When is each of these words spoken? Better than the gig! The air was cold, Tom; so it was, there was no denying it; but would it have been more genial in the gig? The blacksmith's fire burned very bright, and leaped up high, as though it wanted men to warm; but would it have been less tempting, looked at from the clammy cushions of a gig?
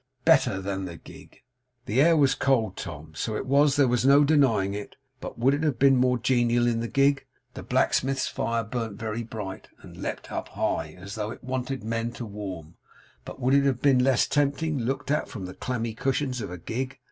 Better 0.25 0.59
than 0.59 0.85
the 0.85 0.97
gig! 0.97 1.43
The 1.85 2.01
air 2.01 2.17
was 2.17 2.33
cold, 2.33 2.75
Tom; 2.75 3.13
so 3.13 3.35
it 3.35 3.45
was, 3.45 3.75
there 3.75 3.87
was 3.87 4.03
no 4.03 4.23
denying 4.23 4.73
it; 4.73 4.95
but 5.19 5.37
would 5.37 5.53
it 5.53 5.61
have 5.61 5.77
been 5.77 5.95
more 5.95 6.17
genial 6.17 6.65
in 6.65 6.79
the 6.79 6.87
gig? 6.87 7.27
The 7.53 7.61
blacksmith's 7.61 8.27
fire 8.27 8.63
burned 8.63 8.97
very 8.97 9.21
bright, 9.21 9.67
and 9.83 9.95
leaped 9.95 10.31
up 10.31 10.47
high, 10.47 10.95
as 10.97 11.13
though 11.13 11.29
it 11.29 11.43
wanted 11.43 11.83
men 11.83 12.13
to 12.13 12.25
warm; 12.25 12.77
but 13.25 13.39
would 13.39 13.53
it 13.53 13.65
have 13.65 13.79
been 13.83 13.99
less 14.03 14.25
tempting, 14.25 14.79
looked 14.79 15.11
at 15.11 15.29
from 15.29 15.45
the 15.45 15.53
clammy 15.53 15.93
cushions 15.93 16.41
of 16.41 16.49
a 16.49 16.57
gig? 16.57 16.97